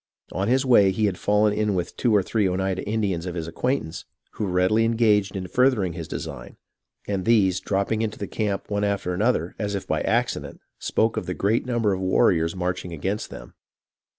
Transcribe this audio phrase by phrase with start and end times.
[0.31, 3.47] On his way he had fallen in with two or three Oneida Indians of his
[3.47, 6.57] acquaintance, who readily engaged in furthering his design,
[7.07, 11.17] and these, drop ping into the camp one after another, as if by accident, spoke
[11.17, 13.53] of the great number of warriors marching against them.